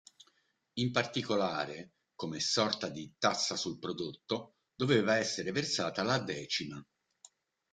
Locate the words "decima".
6.17-6.83